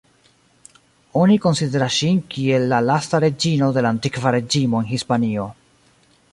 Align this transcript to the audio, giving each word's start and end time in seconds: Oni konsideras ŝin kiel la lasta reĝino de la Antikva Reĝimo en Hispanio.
Oni 1.23 1.35
konsideras 1.43 1.97
ŝin 1.97 2.23
kiel 2.37 2.67
la 2.73 2.81
lasta 2.87 3.21
reĝino 3.27 3.71
de 3.77 3.87
la 3.87 3.95
Antikva 3.97 4.35
Reĝimo 4.39 4.85
en 4.85 4.93
Hispanio. 4.97 5.49